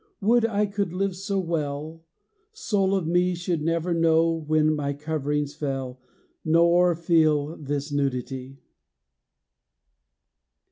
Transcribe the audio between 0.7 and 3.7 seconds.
live so well, Soul of me should